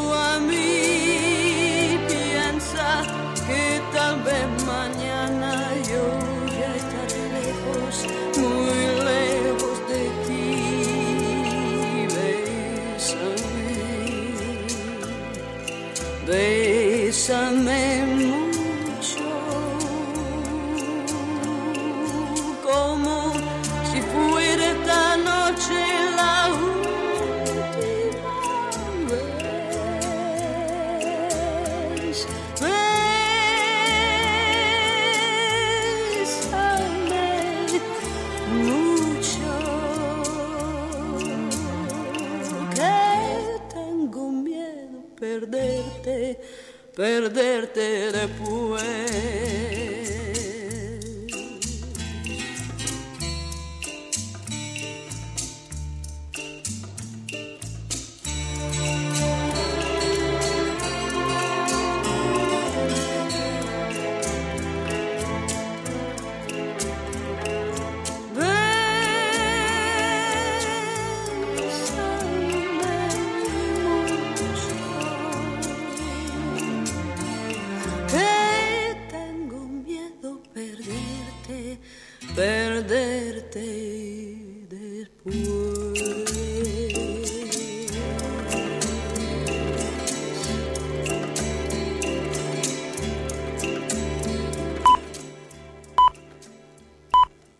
[46.99, 48.67] perderte después.